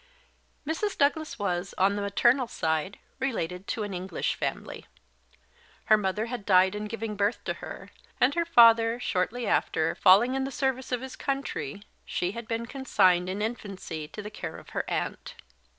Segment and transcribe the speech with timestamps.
[0.65, 0.97] MRS.
[0.97, 4.87] DOUGLAS was, on the maternal side, related to an English family.
[5.93, 10.33] Her mother had died in giving birth to her; and her father, shortly after, falling
[10.33, 14.57] in the service of his country, she had been consigned in infancy to the care
[14.57, 15.35] of her aunt.